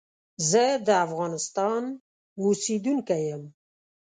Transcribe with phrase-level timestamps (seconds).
[0.49, 1.83] زه دافغانستان
[2.41, 3.43] اوسیدونکی یم.